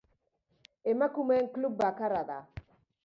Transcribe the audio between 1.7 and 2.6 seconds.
bakarra da.